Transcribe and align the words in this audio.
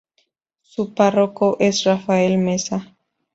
Su 0.63 0.95
párroco 0.95 1.57
es 1.59 1.83
Rafael 1.83 2.39
Mesa 2.39 2.91